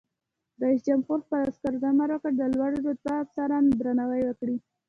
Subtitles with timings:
[0.61, 4.57] رئیس جمهور خپلو عسکرو ته امر وکړ؛ د لوړ رتبه افسرانو درناوی وکړئ!